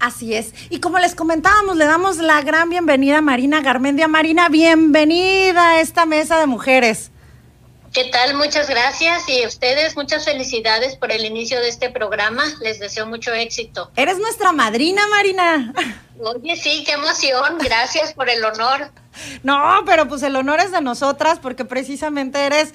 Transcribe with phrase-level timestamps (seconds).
[0.00, 0.54] Así es.
[0.70, 4.08] Y como les comentábamos, le damos la gran bienvenida a Marina Garmendia.
[4.08, 7.10] Marina, bienvenida a esta mesa de mujeres.
[7.92, 8.34] ¿Qué tal?
[8.34, 12.44] Muchas gracias y a ustedes muchas felicidades por el inicio de este programa.
[12.62, 13.90] Les deseo mucho éxito.
[13.94, 15.74] Eres nuestra madrina, Marina.
[16.18, 17.58] Oye, sí, qué emoción.
[17.58, 18.90] Gracias por el honor.
[19.42, 22.72] No, pero pues el honor es de nosotras porque precisamente eres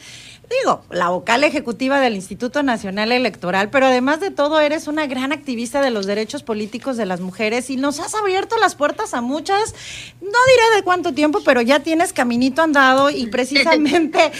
[0.50, 5.32] digo, la vocal ejecutiva del Instituto Nacional Electoral, pero además de todo eres una gran
[5.32, 9.21] activista de los derechos políticos de las mujeres y nos has abierto las puertas a
[9.21, 9.74] muchas,
[10.21, 14.32] no diré de cuánto tiempo, pero ya tienes caminito andado y precisamente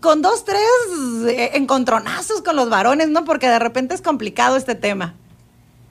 [0.00, 0.60] con dos, tres
[1.28, 3.24] eh, encontronazos con los varones, ¿no?
[3.24, 5.14] Porque de repente es complicado este tema.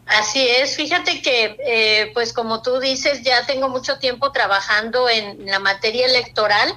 [0.05, 5.47] Así es, fíjate que, eh, pues como tú dices, ya tengo mucho tiempo trabajando en
[5.47, 6.75] la materia electoral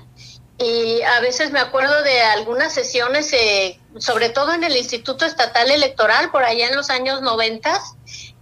[0.58, 5.70] y a veces me acuerdo de algunas sesiones, eh, sobre todo en el Instituto Estatal
[5.70, 7.94] Electoral, por allá en los años noventas,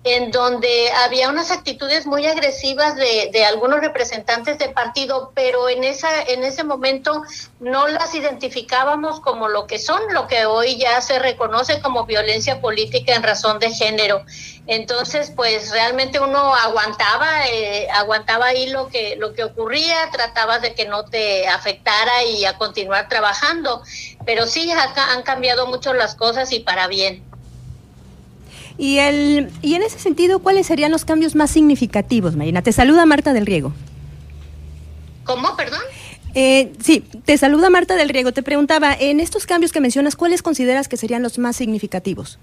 [0.06, 6.22] en donde había unas actitudes muy agresivas de, algunos representantes de partido, pero en esa
[6.22, 7.24] en ese momento
[7.58, 12.60] no las identificábamos como lo que son, lo que hoy ya se reconoce como violencia
[12.60, 14.24] política en razón de género.
[14.68, 20.74] Entonces, pues realmente uno aguantaba, eh, aguantaba ahí lo que lo que ocurría, trataba de
[20.74, 23.82] que no te afectara y a continuar trabajando.
[24.24, 27.25] Pero sí, acá han cambiado mucho las cosas y para bien.
[28.78, 32.62] Y, el, y en ese sentido, ¿cuáles serían los cambios más significativos, Marina?
[32.62, 33.72] Te saluda Marta del Riego.
[35.24, 35.80] ¿Cómo, perdón?
[36.34, 38.32] Eh, sí, te saluda Marta del Riego.
[38.32, 42.38] Te preguntaba, en estos cambios que mencionas, ¿cuáles consideras que serían los más significativos?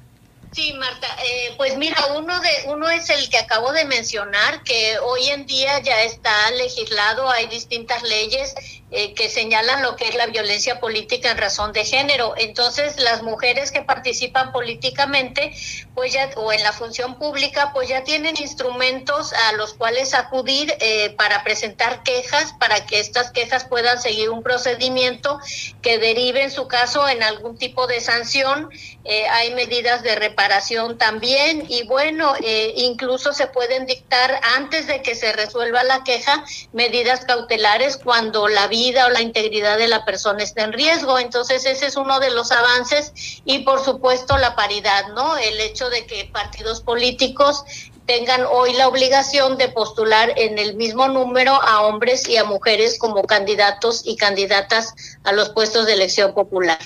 [0.53, 4.99] Sí, Marta, eh, pues mira, uno de uno es el que acabo de mencionar, que
[4.99, 8.53] hoy en día ya está legislado, hay distintas leyes
[8.95, 12.35] eh, que señalan lo que es la violencia política en razón de género.
[12.37, 15.51] Entonces, las mujeres que participan políticamente,
[15.95, 20.75] pues ya, o en la función pública, pues ya tienen instrumentos a los cuales acudir
[20.79, 25.39] eh, para presentar quejas, para que estas quejas puedan seguir un procedimiento
[25.81, 28.69] que derive en su caso en algún tipo de sanción.
[29.05, 32.35] Eh, hay medidas de reparación también y bueno,
[32.75, 38.67] incluso se pueden dictar antes de que se resuelva la queja medidas cautelares cuando la
[38.67, 41.17] vida o la integridad de la persona está en riesgo.
[41.17, 43.13] Entonces ese es uno de los avances
[43.45, 45.37] y por supuesto la paridad, ¿no?
[45.37, 47.63] El hecho de que partidos políticos
[48.05, 52.99] tengan hoy la obligación de postular en el mismo número a hombres y a mujeres
[52.99, 56.79] como candidatos y candidatas a los puestos de elección popular.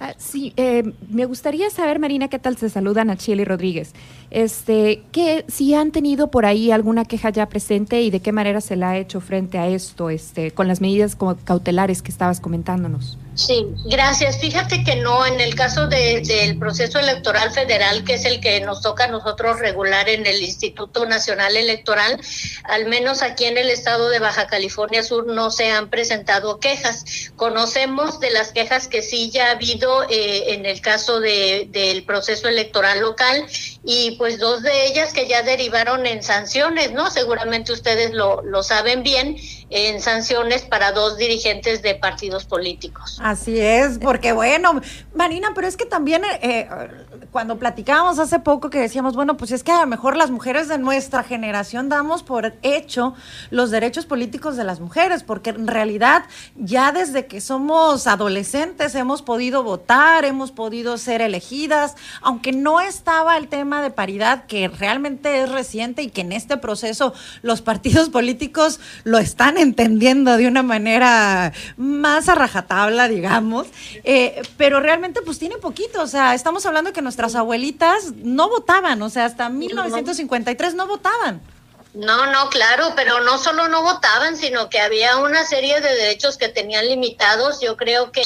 [0.00, 3.94] Ah, sí, eh, me gustaría saber, Marina, qué tal se saludan a Chile Rodríguez.
[4.30, 8.60] Este, que si han tenido por ahí alguna queja ya presente y de qué manera
[8.60, 13.18] se la ha hecho frente a esto, este, con las medidas cautelares que estabas comentándonos.
[13.38, 14.40] Sí, gracias.
[14.40, 18.60] Fíjate que no, en el caso de, del proceso electoral federal, que es el que
[18.62, 22.20] nos toca a nosotros regular en el Instituto Nacional Electoral,
[22.64, 27.30] al menos aquí en el estado de Baja California Sur no se han presentado quejas.
[27.36, 32.02] Conocemos de las quejas que sí ya ha habido eh, en el caso de, del
[32.02, 33.46] proceso electoral local
[33.84, 37.08] y pues dos de ellas que ya derivaron en sanciones, ¿no?
[37.08, 39.36] Seguramente ustedes lo, lo saben bien,
[39.70, 43.18] en sanciones para dos dirigentes de partidos políticos.
[43.22, 44.80] Así es, porque bueno,
[45.14, 46.68] Marina, pero es que también eh,
[47.30, 50.68] cuando platicábamos hace poco que decíamos, bueno, pues es que a lo mejor las mujeres
[50.68, 53.14] de nuestra generación damos por hecho
[53.50, 56.24] los derechos políticos de las mujeres, porque en realidad
[56.56, 63.36] ya desde que somos adolescentes hemos podido votar, hemos podido ser elegidas, aunque no estaba
[63.36, 67.12] el tema de paridad que realmente es reciente y que en este proceso
[67.42, 73.66] los partidos políticos lo están entendiendo de una manera más a rajatabla, digamos,
[74.04, 79.00] eh, pero realmente pues tiene poquito, o sea, estamos hablando que nuestras abuelitas no votaban,
[79.02, 81.40] o sea, hasta 1953 no votaban.
[81.98, 86.38] No, no, claro, pero no solo no votaban, sino que había una serie de derechos
[86.38, 87.60] que tenían limitados.
[87.60, 88.22] Yo creo que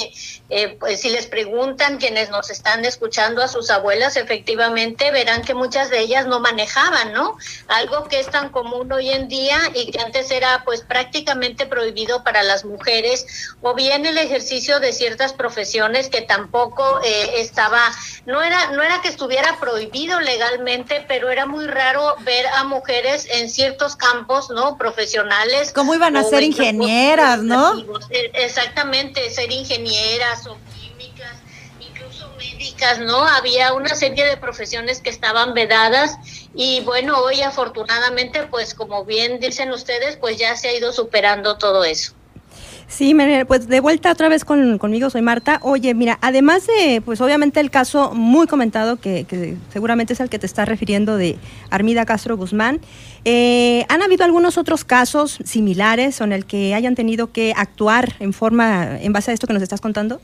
[0.54, 5.54] eh, pues si les preguntan quienes nos están escuchando a sus abuelas, efectivamente verán que
[5.54, 7.38] muchas de ellas no manejaban, ¿no?
[7.68, 12.22] Algo que es tan común hoy en día y que antes era pues prácticamente prohibido
[12.22, 17.80] para las mujeres, o bien el ejercicio de ciertas profesiones que tampoco eh, estaba,
[18.26, 23.26] no era, no era que estuviera prohibido legalmente, pero era muy raro ver a mujeres
[23.30, 24.76] en ciertos campos, ¿no?
[24.76, 25.72] Profesionales.
[25.72, 27.78] ¿Cómo iban a ser ingenieras, no?
[28.10, 31.36] E, exactamente, ser ingenieras o químicas,
[31.78, 33.24] incluso médicas, ¿no?
[33.24, 36.18] Había una serie de profesiones que estaban vedadas
[36.56, 41.56] y bueno, hoy afortunadamente, pues como bien dicen ustedes, pues ya se ha ido superando
[41.56, 42.14] todo eso.
[42.88, 45.58] Sí, pues de vuelta otra vez conmigo, soy Marta.
[45.62, 50.38] Oye, mira, además de, pues obviamente el caso muy comentado, que, seguramente es al que
[50.38, 51.38] te estás refiriendo de
[51.70, 52.80] Armida Castro Guzmán,
[53.24, 58.32] eh, ¿han habido algunos otros casos similares en el que hayan tenido que actuar en
[58.32, 60.20] forma, en base a esto que nos estás contando?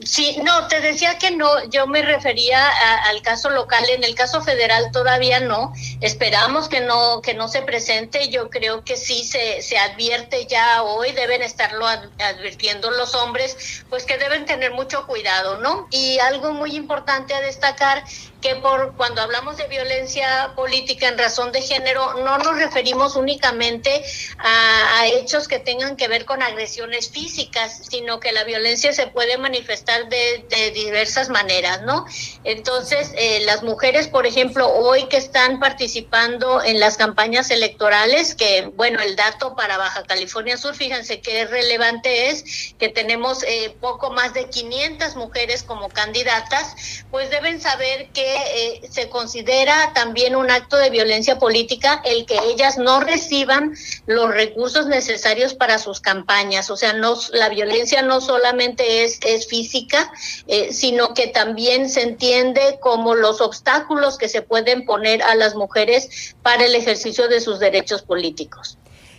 [0.00, 2.68] Sí, no, te decía que no, yo me refería
[3.08, 5.72] al caso local, en el caso federal todavía no,
[6.02, 10.82] esperamos que no que no se presente, yo creo que sí se, se advierte ya
[10.82, 15.88] hoy, deben estarlo advirtiendo los hombres, pues que deben tener mucho cuidado, ¿no?
[15.90, 18.04] Y algo muy importante a destacar
[18.46, 24.04] que por cuando hablamos de violencia política en razón de género no nos referimos únicamente
[24.38, 29.38] a, hechos que tengan que ver con agresiones físicas, sino que la violencia se puede
[29.38, 30.44] manifestar de,
[30.74, 32.06] diversas maneras, ¿no?
[32.44, 38.70] Entonces, eh, las mujeres, por ejemplo, hoy que están participando en las campañas electorales, que
[38.74, 44.10] bueno, el dato para Baja California Sur, fíjense que relevante es que tenemos eh, poco
[44.10, 50.50] más de 500 mujeres como candidatas, pues deben saber que eh, se considera también un
[50.50, 53.74] acto de violencia política el que ellas no reciban
[54.06, 56.70] los recursos necesarios para sus campañas.
[56.70, 60.12] O sea, no, la violencia no solamente es, es física,
[60.46, 65.54] eh, sino que también se entiende como los obstáculos que se pueden poner a las
[65.54, 68.78] mujeres para el ejercicio de sus derechos políticos.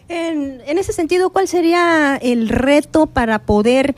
[0.10, 3.96] En, en ese sentido, ¿cuál sería el reto para poder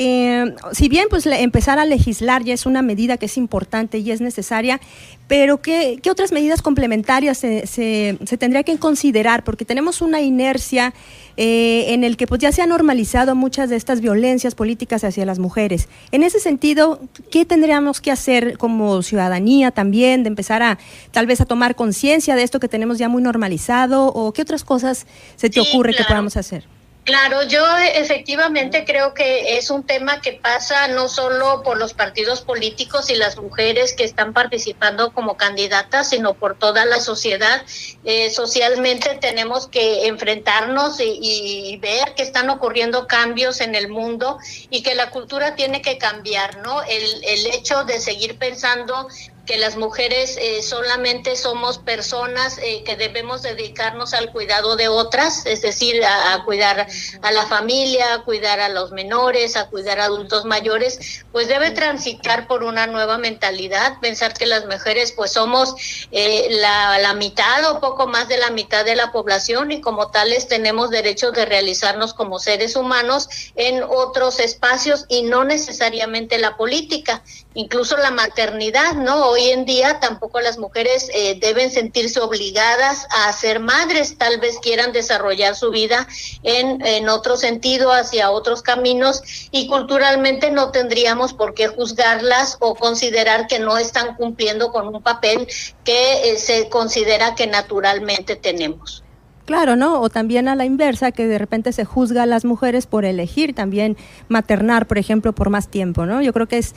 [0.00, 4.12] eh, si bien pues empezar a legislar ya es una medida que es importante y
[4.12, 4.80] es necesaria,
[5.26, 9.42] pero ¿qué, otras medidas complementarias se, se, tendría que considerar?
[9.42, 10.94] Porque tenemos una inercia
[11.36, 15.26] eh, en el que pues ya se ha normalizado muchas de estas violencias políticas hacia
[15.26, 15.88] las mujeres.
[16.12, 17.00] En ese sentido,
[17.32, 20.78] ¿qué tendríamos que hacer como ciudadanía también, de empezar a
[21.10, 24.06] tal vez a tomar conciencia de esto que tenemos ya muy normalizado?
[24.06, 26.77] ¿O qué otras cosas se te ocurre que podamos hacer?
[27.08, 27.64] Claro, yo
[27.94, 33.14] efectivamente creo que es un tema que pasa no solo por los partidos políticos y
[33.14, 37.62] las mujeres que están participando como candidatas, sino por toda la sociedad.
[38.04, 44.36] Eh, socialmente tenemos que enfrentarnos y, y, ver que están ocurriendo cambios en el mundo
[44.68, 46.82] y que la cultura tiene que cambiar, ¿no?
[46.82, 49.08] El, el hecho de seguir pensando
[49.48, 55.46] que las mujeres eh, solamente somos personas eh, que debemos dedicarnos al cuidado de otras,
[55.46, 56.86] es decir, a, cuidar
[57.22, 61.70] a la familia, a cuidar a los menores, a cuidar a adultos mayores, pues debe
[61.70, 65.74] transitar por una nueva mentalidad, pensar que las mujeres pues somos
[66.10, 70.10] eh, la, la mitad o poco más de la mitad de la población y como
[70.10, 76.58] tales tenemos derecho de realizarnos como seres humanos en otros espacios y no necesariamente la
[76.58, 77.22] política,
[77.58, 79.26] incluso la maternidad, ¿no?
[79.26, 84.58] hoy en día tampoco las mujeres eh, deben sentirse obligadas a ser madres, tal vez
[84.62, 86.06] quieran desarrollar su vida
[86.44, 92.76] en, en otro sentido, hacia otros caminos, y culturalmente no tendríamos por qué juzgarlas o
[92.76, 95.48] considerar que no están cumpliendo con un papel
[95.82, 99.02] que eh, se considera que naturalmente tenemos.
[99.48, 100.02] Claro, ¿no?
[100.02, 103.54] O también a la inversa, que de repente se juzga a las mujeres por elegir
[103.54, 103.96] también
[104.28, 106.20] maternar, por ejemplo, por más tiempo, ¿no?
[106.20, 106.74] Yo creo que es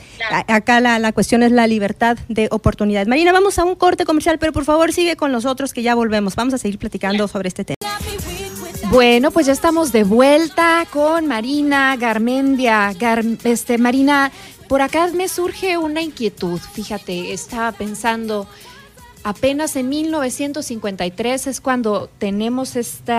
[0.48, 3.10] acá la, la, cuestión es la libertad de oportunidades.
[3.10, 6.38] Marina, vamos a un corte comercial, pero por favor sigue con nosotros que ya volvemos.
[6.38, 7.76] Vamos a seguir platicando sobre este tema.
[8.90, 12.94] Bueno, pues ya estamos de vuelta con Marina Garmendia.
[13.44, 14.32] este, Marina,
[14.70, 16.62] por acá me surge una inquietud.
[16.72, 18.48] Fíjate, estaba pensando
[19.24, 23.14] apenas en 1953 es cuando tenemos este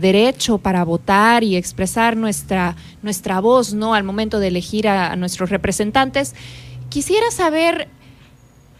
[0.00, 3.94] derecho para votar y expresar nuestra, nuestra voz, ¿no?
[3.94, 6.34] Al momento de elegir a, nuestros representantes.
[6.88, 7.88] Quisiera saber,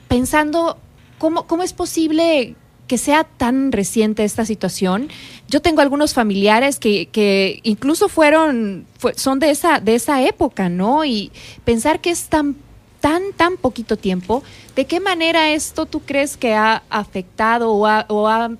[0.08, 0.78] pensando,
[1.18, 5.10] ¿cómo, cómo es posible que sea tan reciente esta situación.
[5.46, 8.84] Yo tengo algunos familiares que, que incluso fueron,
[9.14, 11.04] son de esa, de esa época, ¿no?
[11.04, 11.30] Y
[11.64, 12.56] pensar que es tan
[13.00, 14.42] tan, tan poquito tiempo,
[14.76, 18.50] ¿de qué manera esto tú crees que ha afectado o ha, o ha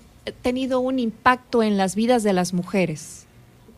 [0.43, 3.27] tenido un impacto en las vidas de las mujeres?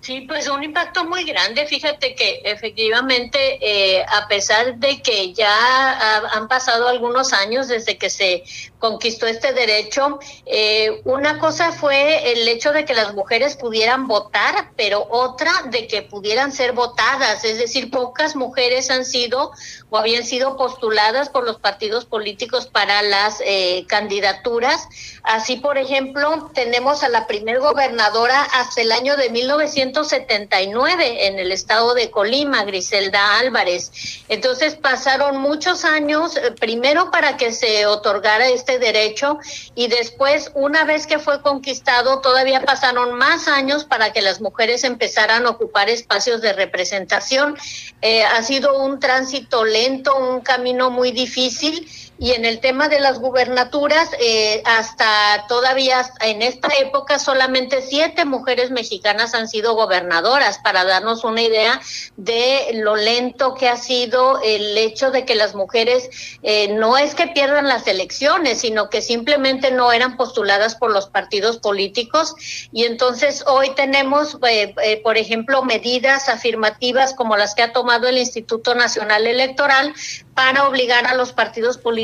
[0.03, 1.65] Sí, pues un impacto muy grande.
[1.65, 8.11] Fíjate que efectivamente, eh, a pesar de que ya han pasado algunos años desde que
[8.11, 8.43] se
[8.83, 14.73] conquistó este derecho, eh, una cosa fue el hecho de que las mujeres pudieran votar,
[14.77, 17.45] pero otra de que pudieran ser votadas.
[17.45, 19.53] Es decir, pocas mujeres han sido
[19.89, 24.89] o habían sido postuladas por los partidos políticos para las eh, candidaturas.
[25.23, 31.39] Así, por ejemplo, tenemos a la primer gobernadora hasta el año de 1900 1979 en
[31.39, 34.23] el estado de Colima, Griselda Álvarez.
[34.29, 39.39] Entonces pasaron muchos años, eh, primero para que se otorgara este importante derecho
[39.75, 44.85] y después, una vez que fue conquistado, todavía pasaron más años para que las mujeres
[44.85, 47.57] empezaran a ocupar espacios de representación.
[48.01, 51.89] Eh, ha sido un tránsito lento, un camino muy difícil
[52.19, 58.25] y en el tema de las gubernaturas, eh, hasta todavía en esta época solamente siete
[58.25, 61.81] mujeres mexicanas han sido gobernadoras, para darnos una idea
[62.17, 66.11] de lo lento que ha sido el hecho de que las mujeres
[66.43, 71.09] eh, no es que pierdan las elecciones, sino que simplemente no eran postuladas por los
[71.09, 72.35] partidos políticos.
[72.73, 78.19] Y entonces hoy tenemos, eh, por ejemplo, medidas afirmativas como las que ha tomado el
[78.19, 79.95] Instituto Nacional Electoral
[80.35, 82.02] para obligar a los partidos políticos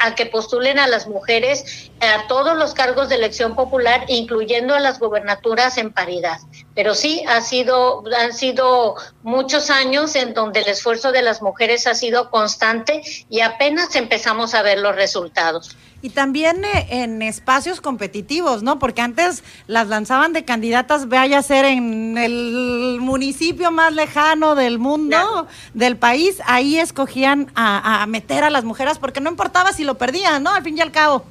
[0.00, 4.80] a que postulen a las mujeres a todos los cargos de elección popular, incluyendo a
[4.80, 6.38] las gobernaturas en paridad.
[6.74, 11.86] Pero sí ha sido, han sido muchos años en donde el esfuerzo de las mujeres
[11.86, 15.76] ha sido constante y apenas empezamos a ver los resultados.
[16.02, 18.78] Y también eh, en espacios competitivos, ¿no?
[18.78, 24.78] Porque antes las lanzaban de candidatas, vaya a ser en el municipio más lejano del
[24.78, 29.84] mundo, del país, ahí escogían a, a meter a las mujeres porque no importaba si
[29.84, 30.50] lo perdían, ¿no?
[30.50, 31.24] Al fin y al cabo.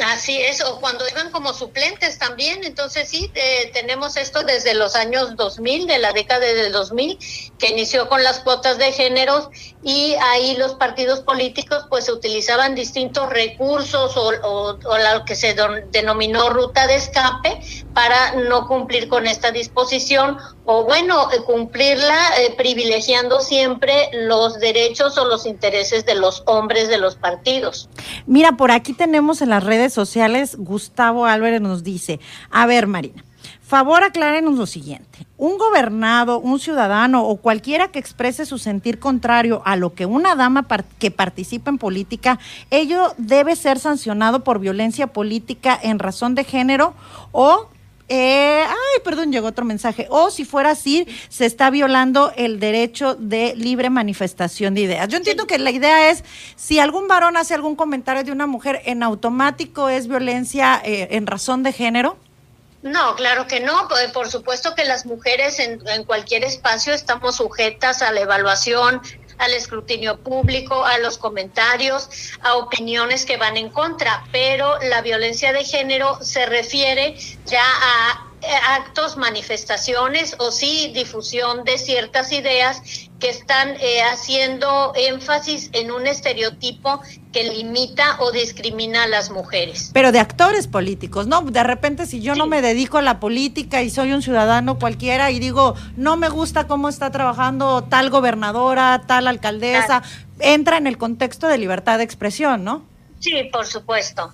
[0.00, 4.96] Así es, o cuando iban como suplentes también, entonces sí, eh, tenemos esto desde los
[4.96, 7.18] años 2000, de la década del 2000,
[7.58, 9.48] que inició con las cuotas de géneros
[9.82, 15.56] y ahí los partidos políticos pues utilizaban distintos recursos o, o, lo que se
[15.90, 17.60] denominó ruta de escape
[17.92, 25.24] para no cumplir con esta disposición o bueno, cumplirla eh, privilegiando siempre los derechos o
[25.24, 27.88] los intereses de los hombres de los partidos.
[28.26, 32.20] Mira, por aquí tenemos en las redes sociales, Gustavo Álvarez nos dice,
[32.50, 33.24] a ver Marina,
[33.72, 39.62] favor aclárenos lo siguiente, un gobernado, un ciudadano o cualquiera que exprese su sentir contrario
[39.64, 40.66] a lo que una dama
[40.98, 42.38] que participa en política,
[42.70, 46.92] ello debe ser sancionado por violencia política en razón de género
[47.30, 47.70] o
[48.10, 50.06] eh, ay, perdón, llegó otro mensaje.
[50.10, 55.08] O si fuera así, se está violando el derecho de libre manifestación de ideas.
[55.08, 56.24] Yo entiendo que la idea es,
[56.56, 61.26] si algún varón hace algún comentario de una mujer, en automático es violencia eh, en
[61.26, 62.18] razón de género.
[62.82, 63.88] No, claro que no.
[64.12, 69.00] Por supuesto que las mujeres en, en, cualquier espacio estamos sujetas a la evaluación,
[69.38, 72.08] al escrutinio público, a los comentarios,
[72.42, 78.31] a opiniones que van en contra, pero la violencia de género se refiere ya a
[78.76, 82.82] actos, manifestaciones o sí difusión de ciertas ideas
[83.20, 87.00] que están eh, haciendo énfasis en un estereotipo
[87.32, 89.90] que limita o discrimina a las mujeres.
[89.92, 91.42] Pero de actores políticos, ¿no?
[91.42, 95.30] De repente si yo no me dedico a la política y soy un ciudadano cualquiera
[95.30, 100.02] y digo, no me gusta cómo está trabajando tal gobernadora, tal alcaldesa,
[100.40, 102.84] entra en el contexto de libertad de expresión, ¿no?
[103.20, 104.32] Sí, por supuesto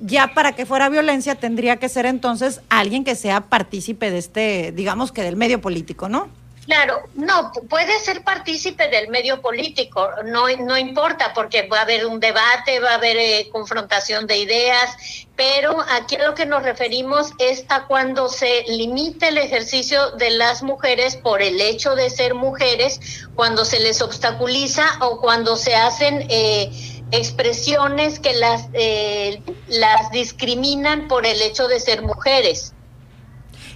[0.00, 4.72] ya para que fuera violencia tendría que ser entonces alguien que sea partícipe de este,
[4.72, 6.28] digamos que del medio político, ¿no?
[6.66, 12.06] Claro, no, puede ser partícipe del medio político, no, no importa, porque va a haber
[12.06, 14.94] un debate, va a haber eh, confrontación de ideas,
[15.34, 20.30] pero aquí a lo que nos referimos es a cuando se limite el ejercicio de
[20.30, 25.74] las mujeres por el hecho de ser mujeres, cuando se les obstaculiza o cuando se
[25.74, 26.26] hacen...
[26.28, 26.70] Eh,
[27.12, 32.72] expresiones que las, eh, las discriminan por el hecho de ser mujeres.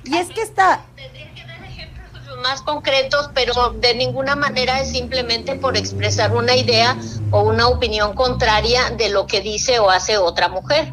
[0.04, 0.84] Y es que está...
[0.96, 2.12] Tendría que dar ejemplos
[2.42, 6.96] más concretos, pero de ninguna manera es simplemente por expresar una idea
[7.30, 10.92] o una opinión contraria de lo que dice o hace otra mujer.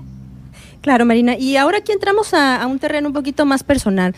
[0.82, 1.36] Claro, Marina.
[1.38, 4.16] Y ahora aquí entramos a, a un terreno un poquito más personal.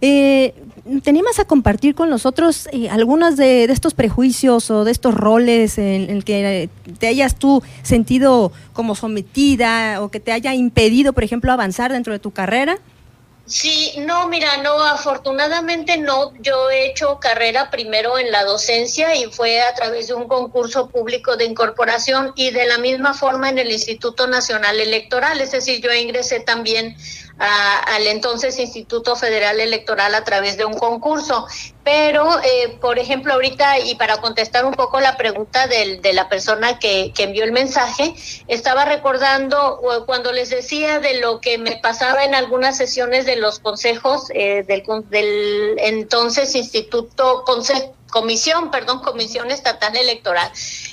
[0.00, 0.54] Eh,
[1.02, 5.78] ¿Te animas a compartir con nosotros eh, algunos de, estos prejuicios o de estos roles
[5.78, 11.24] en, el que te hayas tú sentido como sometida o que te haya impedido, por
[11.24, 12.78] ejemplo, avanzar dentro de tu carrera?
[13.50, 16.32] Sí, no, mira, no, afortunadamente no.
[16.40, 20.88] Yo he hecho carrera primero en la docencia y fue a través de un concurso
[20.88, 25.40] público de incorporación y de la misma forma en el Instituto Nacional Electoral.
[25.40, 26.96] Es decir, yo ingresé también
[27.40, 31.46] al entonces Instituto Federal Electoral a través de un concurso.
[31.82, 36.28] Pero, eh, por ejemplo, ahorita, y para contestar un poco la pregunta del, de la
[36.28, 38.14] persona que, que, envió el mensaje,
[38.46, 43.58] estaba recordando cuando les decía de lo que me pasaba en algunas sesiones de los
[43.58, 47.44] consejos eh, del, del entonces Instituto
[48.10, 50.50] Comisión, perdón, Comisión Estatal Electoral,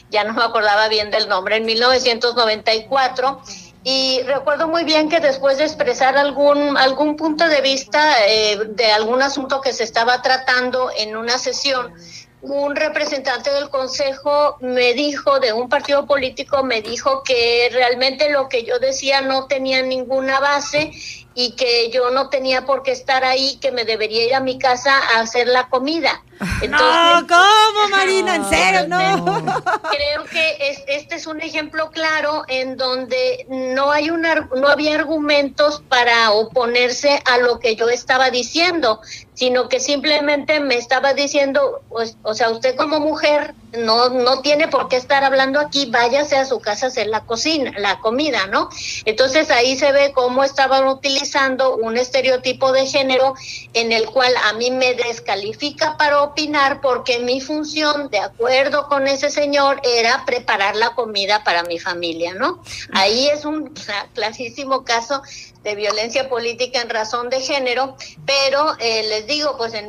[0.10, 3.42] ya no me acordaba bien del nombre, en 1994
[3.84, 8.92] y recuerdo muy bien que después de expresar algún, algún punto de vista eh, de
[8.92, 11.94] algún asunto que se estaba tratando en una sesión,
[12.42, 18.48] un representante del consejo me dijo, de un partido político, me dijo que realmente lo
[18.48, 20.92] que yo decía no tenía ninguna base
[21.34, 24.60] y que yo no tenía por qué estar ahí, que me debería ir a mi
[24.60, 26.24] casa a hacer la comida.
[26.70, 28.36] no, ¿cómo, Marina?
[28.36, 28.88] ¿En serio?
[28.88, 29.26] No.
[29.92, 35.82] Creo que este es un ejemplo claro en donde no hay una, no había argumentos
[35.90, 39.02] para oponerse a lo que yo estaba diciendo,
[39.34, 44.68] sino que simplemente me estaba diciendo, pues, o sea, usted como mujer no, no tiene
[44.68, 48.48] por qué estar hablando aquí, váyase a su casa a hacer la cocina, la comida,
[48.48, 48.70] ¿no?
[49.06, 53.36] Entonces ahí se ve cómo estaban utilizando un estereotipo de género
[53.74, 59.08] en el cual a mí me descalifica para opinar porque mi función, de acuerdo con
[59.08, 62.62] ese señor, era preparar la comida para mi familia, ¿no?
[62.94, 63.74] Ahí es un
[64.14, 65.22] clasísimo caso
[65.64, 67.96] de violencia política en razón de género,
[68.26, 69.88] pero eh, les digo, pues en,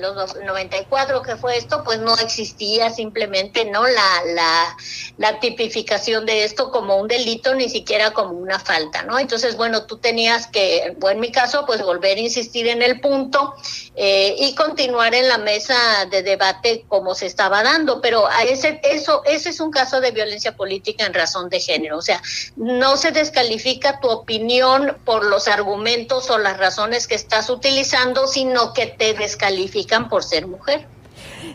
[0.00, 4.76] los 94 que fue esto, pues no existía simplemente no la, la,
[5.18, 9.18] la, tipificación de esto como un delito, ni siquiera como una falta, ¿no?
[9.18, 13.00] Entonces, bueno, tú tenías que, bueno, en mi caso, pues volver a insistir en el
[13.00, 13.54] punto
[13.94, 18.80] eh, y continuar en la mesa de debate como se estaba dando, pero a ese,
[18.84, 22.20] eso, ese es un caso de violencia política en razón de género, o sea,
[22.56, 28.74] no se descalifica tu opinión por los argumentos o las razones que estás utilizando, sino
[28.74, 30.86] que te descalifican por ser mujer.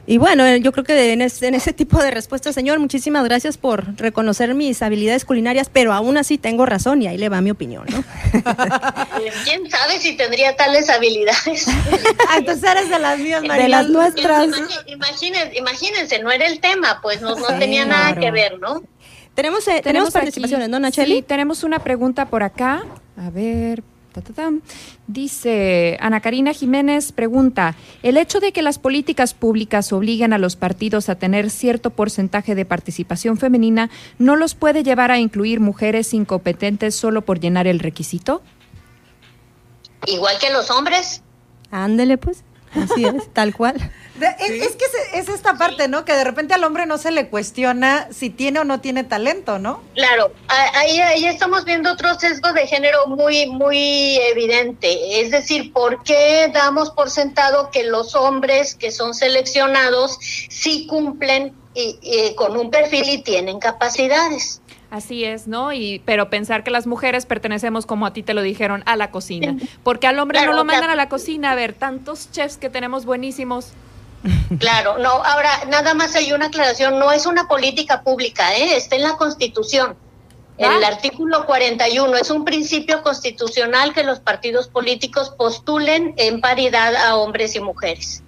[0.08, 3.96] Y bueno, eh, yo creo que en, ese tipo de respuesta, señor, muchísimas gracias por
[3.98, 7.86] reconocer mis habilidades culinarias, pero aún así tengo razón y ahí le va mi opinión,
[7.90, 8.04] ¿no?
[9.44, 11.68] ¿Quién sabe si tendría tales habilidades?
[12.28, 14.48] Ah, entonces eres de las mías, De las nuestras.
[14.86, 18.82] Imagínense, imagínense, no era el tema, pues no, no tenía nada que ver, ¿no?
[19.36, 21.18] Tenemos, eh, tenemos, participaciones, ¿no, Nacheli?
[21.18, 22.84] Sí, tenemos una pregunta por acá.
[23.18, 23.84] A ver.
[25.08, 30.56] Dice Ana Karina Jiménez, pregunta, ¿el hecho de que las políticas públicas obliguen a los
[30.56, 36.14] partidos a tener cierto porcentaje de participación femenina no los puede llevar a incluir mujeres
[36.14, 38.42] incompetentes solo por llenar el requisito?
[40.08, 41.22] Igual que los hombres.
[41.70, 43.92] Ándele pues, así es, tal cual.
[44.28, 46.06] Es, que es, esta parte, ¿no?
[46.06, 49.60] Que de repente al hombre no se le cuestiona si tiene o no tiene talento,
[49.60, 49.82] ¿no?
[49.96, 55.22] Claro, ahí, ahí estamos viendo otro sesgo de género muy, muy evidente.
[55.22, 60.18] Es decir, ¿por qué damos por sentado que los hombres que son seleccionados
[60.50, 61.54] sí cumplen
[62.36, 64.62] con un perfil y tienen capacidades?
[64.92, 65.72] Así es, ¿no?
[65.72, 69.10] Y pero pensar que las mujeres pertenecemos como a ti te lo dijeron a la
[69.10, 72.70] cocina, porque al hombre no lo mandan a la cocina, a ver, tantos chefs que
[72.70, 73.72] tenemos buenísimos.
[74.60, 78.76] Claro, no, ahora nada más hay una aclaración, no es una política pública, ¿eh?
[78.76, 79.96] está en la Constitución.
[80.58, 86.96] En el artículo 41 es un principio constitucional que los partidos políticos postulen en paridad
[86.96, 88.22] a hombres y mujeres.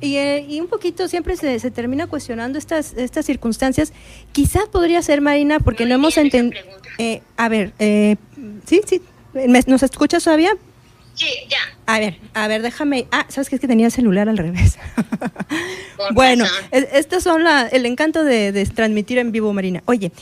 [0.00, 3.92] Y, eh, y un poquito siempre se, se, termina cuestionando estas, estas circunstancias.
[4.32, 6.62] Quizás podría ser, Marina, porque no, hemos entendido...
[6.98, 8.16] Eh, a ver, eh,
[8.66, 9.02] sí, sí,
[9.66, 10.52] ¿nos escuchas todavía?
[11.16, 11.58] Sí, ya.
[11.86, 13.06] A ver, a ver, déjame.
[13.10, 13.56] Ah, ¿sabes qué?
[13.56, 14.78] Es que tenía el celular al revés.
[16.12, 19.82] bueno, estos son la, el encanto de, transmitir en vivo, Marina.
[19.86, 20.12] Oye,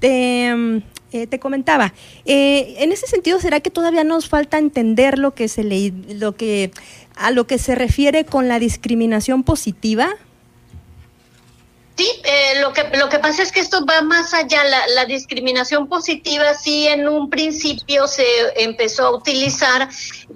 [0.00, 0.78] te, mm,
[1.12, 5.46] eh, te comentaba, eh, en ese sentido, ¿será que todavía nos falta entender lo que
[5.46, 6.72] se le, lo que,
[7.14, 10.10] a lo que se refiere con la discriminación positiva?
[12.74, 14.64] Sí, lo, que, lo que pasa es que esto va más allá.
[14.64, 18.24] La, la, discriminación positiva sí en un principio se
[18.56, 19.88] empezó a utilizar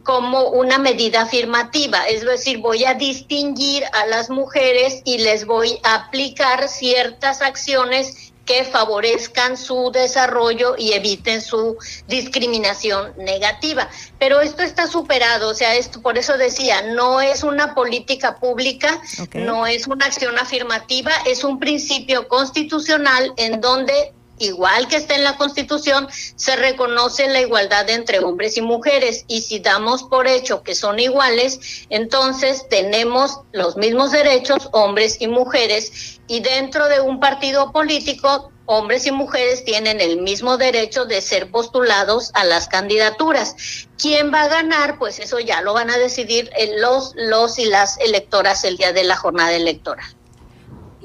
[0.02, 5.78] como una medida afirmativa, es decir, voy a distinguir a las mujeres y les voy
[5.82, 11.76] a aplicar ciertas acciones que favorezcan su desarrollo y eviten su
[12.06, 13.88] discriminación negativa.
[14.18, 19.00] Pero esto está superado, o sea, esto por eso decía, no es una política pública,
[19.34, 24.12] no es una acción afirmativa, es un principio constitucional en donde
[24.44, 29.24] igual que está en la Constitución, se reconoce la igualdad entre hombres y mujeres.
[29.26, 35.26] Y si damos por hecho que son iguales, entonces tenemos los mismos derechos, hombres y
[35.26, 41.20] mujeres, y dentro de un partido político, hombres y mujeres tienen el mismo derecho de
[41.20, 43.86] ser postulados a las candidaturas.
[43.98, 44.98] ¿Quién va a ganar?
[44.98, 49.04] Pues eso ya lo van a decidir los, los y las electoras el día de
[49.04, 50.06] la jornada electoral.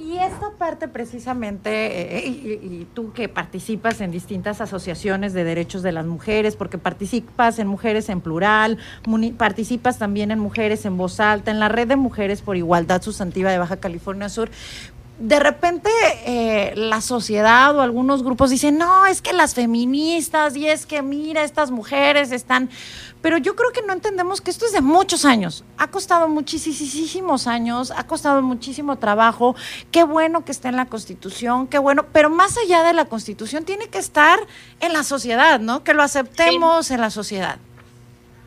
[0.09, 5.91] Y esta parte precisamente, eh, y, tú que participas en distintas asociaciones de derechos de
[5.91, 8.79] las mujeres, porque participas en Mujeres en Plural,
[9.37, 13.51] participas también en Mujeres en Voz Alta, en la Red de Mujeres por Igualdad Sustantiva
[13.51, 14.49] de Baja California Sur,
[15.19, 15.89] de repente
[16.25, 21.01] eh, la sociedad o algunos grupos dicen, no, es que las feministas y es que
[21.01, 22.69] mira, estas mujeres están...
[23.21, 25.65] Pero yo creo que no entendemos que esto es de muchos años.
[25.77, 29.57] Ha costado muchísimos años, ha costado muchísimo trabajo.
[29.91, 32.05] Qué bueno que esté en la Constitución, qué bueno.
[32.13, 34.39] Pero más allá de la Constitución, tiene que estar
[34.79, 35.83] en la sociedad, ¿no?
[35.83, 37.57] Que lo aceptemos en la sociedad.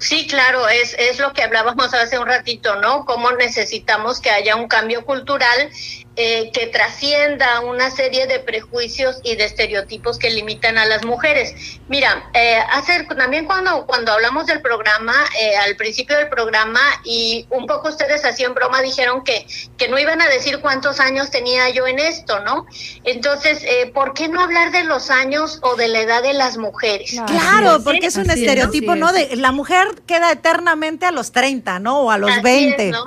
[0.03, 3.05] Sí, claro, es, es lo que hablábamos hace un ratito, ¿no?
[3.05, 5.71] Cómo necesitamos que haya un cambio cultural
[6.17, 11.55] eh, que trascienda una serie de prejuicios y de estereotipos que limitan a las mujeres.
[11.89, 17.47] Mira, eh, hace, también cuando, cuando hablamos del programa, eh, al principio del programa, y
[17.51, 19.47] un poco ustedes hacían broma, dijeron que,
[19.79, 22.67] que no iban a decir cuántos años tenía yo en esto, ¿no?
[23.05, 26.57] Entonces, eh, ¿por qué no hablar de los años o de la edad de las
[26.57, 27.17] mujeres?
[27.27, 29.13] Claro, porque es un estereotipo, ¿no?
[29.13, 32.01] De la mujer queda eternamente a los 30, ¿no?
[32.01, 32.89] O a los Así 20.
[32.89, 33.05] es, ¿no?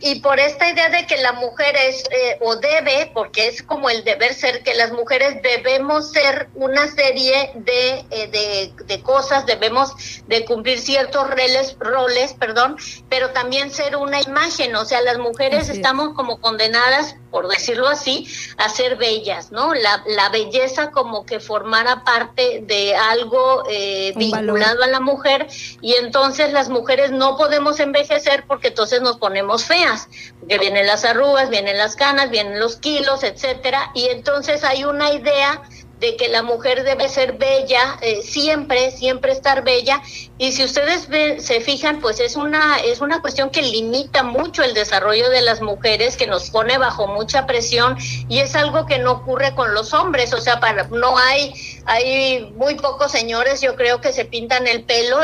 [0.00, 3.90] Y por esta idea de que la mujer es eh, o debe, porque es como
[3.90, 9.46] el deber ser, que las mujeres debemos ser una serie de, eh, de, de cosas,
[9.46, 9.92] debemos
[10.26, 12.76] de cumplir ciertos roles, roles, perdón,
[13.08, 15.76] pero también ser una imagen, o sea, las mujeres Así es.
[15.78, 19.74] estamos como condenadas, por decirlo así, a ser bellas, ¿no?
[19.74, 24.54] La, la belleza como que formara parte de algo eh, valor.
[24.54, 25.48] vinculado a la mujer
[25.80, 30.06] y entonces las mujeres no podemos envejecer porque entonces nos ponemos feas,
[30.38, 35.12] porque vienen las arrugas, vienen las canas, vienen los kilos, etcétera, y entonces hay una
[35.12, 35.60] idea
[36.00, 40.02] de que la mujer debe ser bella, eh, siempre, siempre estar bella,
[40.38, 44.62] y si ustedes ve- se fijan, pues es una, es una cuestión que limita mucho
[44.62, 47.96] el desarrollo de las mujeres, que nos pone bajo mucha presión,
[48.28, 51.54] y es algo que no ocurre con los hombres, o sea, para, no hay,
[51.86, 55.18] hay muy pocos señores, yo creo que se pintan el pelo,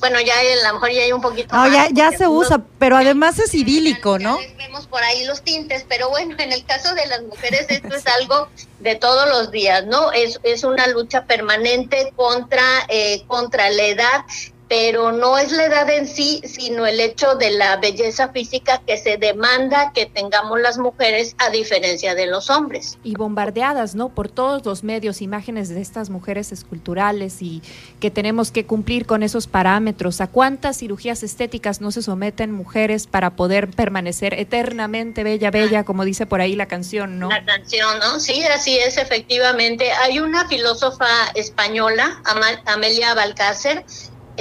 [0.00, 2.62] bueno, ya a lo mejor ya hay un poquito No, más, ya, ya se usa,
[2.78, 4.38] pero además es idílico, ¿no?
[4.56, 8.06] vemos por ahí los tintes, pero bueno, en el caso de las mujeres esto es
[8.06, 10.12] algo de todos los días, ¿no?
[10.12, 14.24] Es, es una lucha permanente contra, eh, contra la edad,
[14.70, 18.96] pero no es la edad en sí, sino el hecho de la belleza física que
[18.96, 22.96] se demanda que tengamos las mujeres a diferencia de los hombres.
[23.02, 24.10] y bombardeadas, ¿no?
[24.10, 27.62] Por todos los medios, imágenes de estas mujeres esculturales y
[27.98, 30.20] que tenemos que cumplir con esos parámetros.
[30.20, 36.04] ¿A cuántas cirugías estéticas no se someten mujeres para poder permanecer eternamente bella, bella, como
[36.04, 37.28] dice por ahí la canción, ¿no?
[37.28, 38.20] La canción, ¿no?
[38.20, 39.90] Sí, así es, efectivamente.
[39.90, 43.84] Hay una filósofa española, Ama- Amelia Balcácer,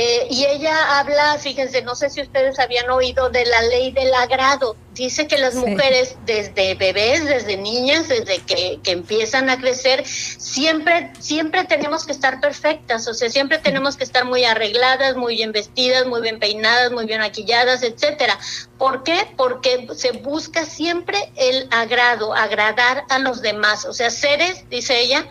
[0.01, 4.13] eh, y ella habla, fíjense, no sé si ustedes habían oído de la ley del
[4.13, 4.77] agrado.
[4.93, 5.59] Dice que las Sí.
[5.59, 12.11] mujeres, desde bebés, desde niñas, desde que, que empiezan a crecer, siempre, siempre tenemos que
[12.13, 16.39] estar perfectas, o sea, siempre tenemos que estar muy arregladas, muy bien vestidas, muy bien
[16.39, 18.39] peinadas, muy bien maquilladas, etcétera.
[18.77, 19.27] ¿Por qué?
[19.37, 25.25] Porque se busca siempre el agrado, agradar a los demás, o sea, seres, dice ella,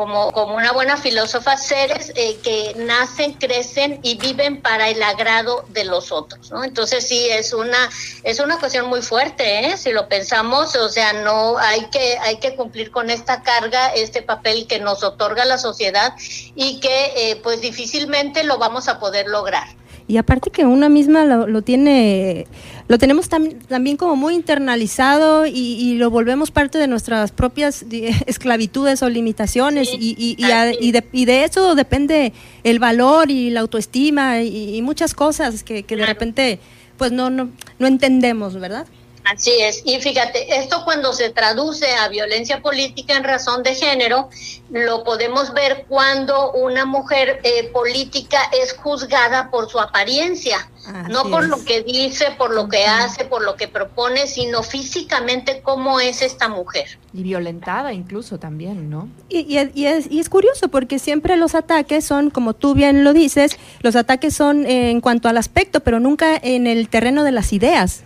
[0.00, 5.66] como, como una buena filósofa, seres eh, que nacen, crecen y viven para el agrado
[5.68, 6.50] de los otros.
[6.64, 7.90] Entonces sí, es una,
[8.24, 9.76] es una cuestión muy fuerte, ¿eh?
[9.76, 14.22] Si lo pensamos, o sea, no hay que, hay que cumplir con esta carga, este
[14.22, 16.14] papel que nos otorga la sociedad
[16.54, 19.68] y que eh, pues difícilmente lo vamos a poder lograr.
[20.08, 22.46] Y aparte que una misma lo tiene,
[22.90, 27.84] lo tenemos tam- también como muy internalizado y, y lo volvemos parte de nuestras propias
[28.26, 32.32] esclavitudes o limitaciones Sí, y, a- de, y de eso depende
[32.64, 36.58] el valor y la autoestima y, muchas cosas que, que de repente
[36.98, 37.48] pues no, no,
[37.78, 38.86] no entendemos, ¿verdad?
[39.32, 39.82] Así es.
[39.84, 44.28] Y fíjate, esto cuando se traduce a violencia política en razón de género,
[44.70, 50.68] lo podemos ver cuando una mujer eh, política es juzgada por su apariencia,
[51.10, 51.48] no por es.
[51.48, 56.22] lo que dice, por lo que hace, por lo que propone, sino físicamente cómo es
[56.22, 56.98] esta mujer.
[57.12, 59.08] Y violentada incluso también, ¿no?
[59.28, 62.74] Y, y es- y es, y es curioso porque siempre los ataques son, como tú
[62.74, 66.88] bien lo dices, los ataques son eh, en cuanto al aspecto, pero nunca en el
[66.88, 68.02] terreno de las ideas.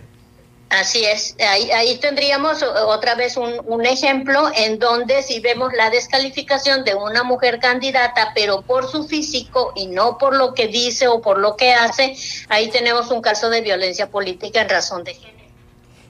[0.79, 5.71] Así es, ahí, ahí tendríamos o- otra vez un, un ejemplo en donde si vemos
[5.73, 10.67] la descalificación de una mujer candidata, pero por su físico y no por lo que
[10.67, 12.15] dice o por lo que hace,
[12.49, 15.34] ahí tenemos un caso de violencia política en razón de género.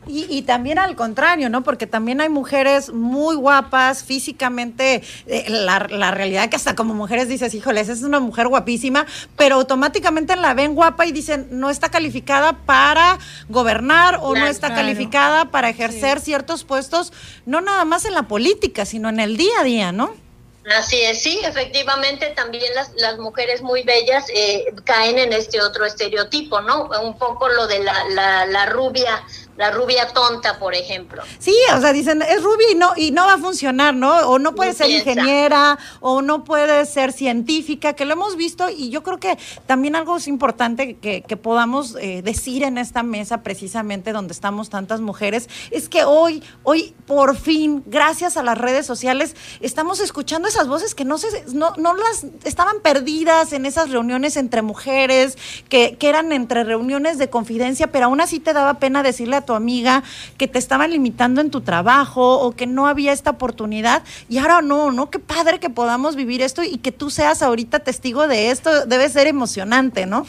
[0.08, 1.64] Y, y también al contrario, ¿no?
[1.64, 7.28] Porque también hay mujeres muy guapas, físicamente, eh, la, la realidad que hasta como mujeres
[7.28, 11.70] dices, híjole, esa es una mujer guapísima, pero automáticamente la ven guapa y dicen, no
[11.70, 13.18] está calificada para
[13.50, 14.84] gobernar o no está claro.
[14.84, 17.14] calificada para ejercer ciertos puestos,
[17.46, 20.14] no nada más en la política, sino en el día a día, ¿no?
[20.74, 25.86] Así es, sí, efectivamente también las, las mujeres muy bellas eh, caen en este otro
[25.86, 26.90] estereotipo, ¿no?
[27.04, 29.24] Un poco lo de la, la, la rubia
[29.58, 31.24] la rubia tonta, por ejemplo.
[31.40, 34.14] Sí, o sea, dicen, es rubia y no, y no va a funcionar, ¿no?
[34.28, 38.90] O no puede ser ingeniera, o no puede ser científica, que lo hemos visto, y
[38.90, 44.14] yo creo que también algo es importante que, podamos eh, decir en esta mesa, precisamente
[44.14, 49.36] donde estamos tantas mujeres, es que hoy, hoy, por fin, gracias a las redes sociales,
[49.60, 54.38] estamos escuchando esas voces que no se, no, no las estaban perdidas en esas reuniones
[54.38, 55.38] entre mujeres,
[55.70, 59.45] que, que eran entre reuniones de confidencia, pero aún así te daba pena decirle a
[59.46, 60.04] tu amiga
[60.38, 64.62] que te estaban limitando en tu trabajo o que no había esta oportunidad y ahora
[64.62, 65.10] no, ¿no?
[65.10, 69.10] Qué padre que podamos vivir esto y que tú seas ahorita testigo de esto, debe
[69.10, 70.26] ser emocionante, ¿no?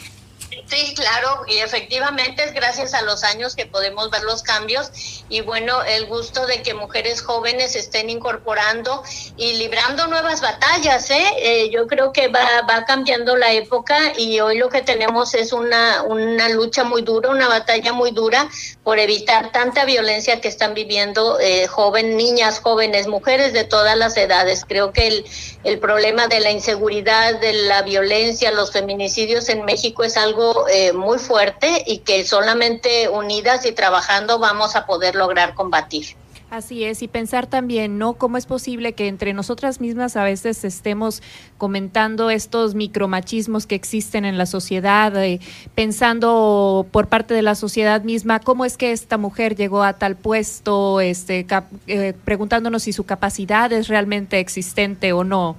[0.69, 5.39] Sí, claro, y efectivamente es gracias a los años que podemos ver los cambios y
[5.39, 9.01] bueno, el gusto de que mujeres jóvenes estén incorporando
[9.37, 11.09] y librando nuevas batallas.
[11.09, 11.23] ¿eh?
[11.37, 15.53] eh yo creo que va, va cambiando la época y hoy lo que tenemos es
[15.53, 18.49] una, una lucha muy dura, una batalla muy dura
[18.83, 24.17] por evitar tanta violencia que están viviendo eh, joven, niñas, jóvenes, mujeres de todas las
[24.17, 24.65] edades.
[24.67, 25.25] Creo que el,
[25.63, 30.93] el problema de la inseguridad, de la violencia, los feminicidios en México es algo eh,
[30.93, 36.15] muy fuerte y que solamente unidas y trabajando vamos a poder lograr combatir.
[36.49, 38.13] Así es, y pensar también, ¿no?
[38.13, 41.21] ¿Cómo es posible que entre nosotras mismas a veces estemos
[41.57, 45.41] comentando estos micromachismos que existen en la sociedad, eh,
[45.75, 50.15] pensando por parte de la sociedad misma, cómo es que esta mujer llegó a tal
[50.15, 51.45] puesto, este,
[51.87, 55.57] eh, preguntándonos si su capacidad es realmente existente o no?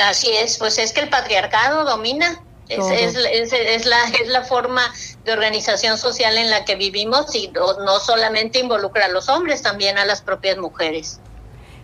[0.00, 4.82] Así es, pues es que el patriarcado domina es, es, es, la, es la forma
[5.24, 9.62] de organización social en la que vivimos y no, no solamente involucra a los hombres,
[9.62, 11.20] también a las propias mujeres.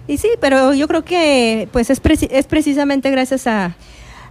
[0.06, 3.76] Y sí, pero yo creo que pues es, es precisamente gracias a,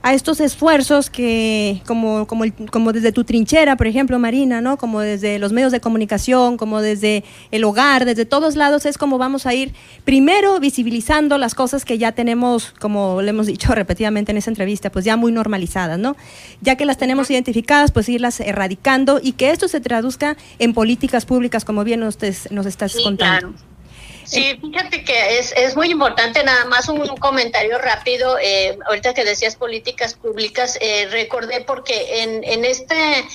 [0.02, 4.78] a estos esfuerzos que, como, como, como desde tu trinchera, por ejemplo, Marina, ¿no?
[4.78, 9.18] Como desde los medios de comunicación, como desde el hogar, desde todos lados, es como
[9.18, 9.74] vamos a ir
[10.06, 14.92] primero visibilizando las cosas que ya tenemos, como le hemos dicho repetidamente en esa entrevista,
[14.92, 16.16] pues ya muy normalizadas, ¿no?
[16.62, 21.26] Ya que las tenemos identificadas, pues irlas erradicando y que esto se traduzca en políticas
[21.26, 22.18] públicas, como bien nos,
[22.52, 23.54] nos estás contando.
[24.30, 29.26] Sí, fíjate que es, es muy importante, nada más un, comentario rápido, eh, ahorita que
[29.26, 33.26] decías políticas públicas, eh, recordé porque en, en este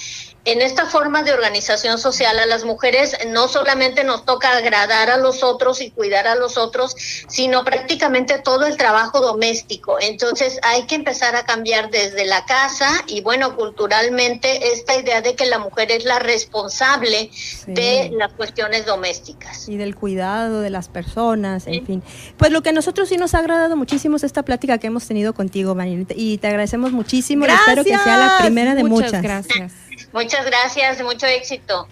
[0.45, 5.17] en esta forma de organización social a las mujeres no solamente nos toca agradar a
[5.17, 6.95] los otros y cuidar a los otros,
[7.29, 9.97] sino prácticamente todo el trabajo doméstico.
[10.01, 15.35] Entonces hay que empezar a cambiar desde la casa y bueno, culturalmente esta idea de
[15.35, 17.31] que la mujer es la responsable
[17.67, 19.69] de las cuestiones domésticas.
[19.69, 22.03] Y del cuidado de las personas, en fin.
[22.37, 25.07] Pues lo que a nosotros sí nos ha agradado muchísimo es esta plática que hemos
[25.07, 27.47] tenido contigo, María, y te agradecemos muchísimo.
[27.47, 29.23] Espero que sea la primera de muchas.
[29.23, 29.73] Gracias.
[30.13, 31.89] Muchas gracias, mucho éxito.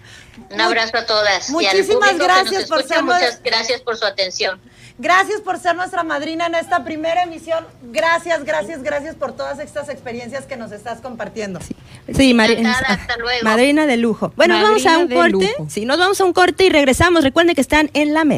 [0.49, 1.49] Un abrazo a todas.
[1.49, 4.59] Muchísimas gracias por ser Muchas gracias por su atención.
[4.99, 7.65] Gracias por ser nuestra madrina en esta primera emisión.
[7.81, 11.59] Gracias, gracias, gracias por todas estas experiencias que nos estás compartiendo.
[12.15, 12.77] Sí, Marina.
[13.43, 14.31] Madrina de lujo.
[14.35, 15.55] Bueno, nos vamos a un corte.
[15.67, 17.23] Sí, nos vamos a un corte y regresamos.
[17.23, 18.31] Recuerden que están en la mesa.